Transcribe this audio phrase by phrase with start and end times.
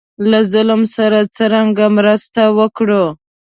[0.29, 3.05] له ظالم سره څرنګه مرسته وکړو.